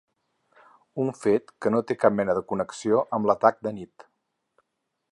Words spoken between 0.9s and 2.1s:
Un fet que no té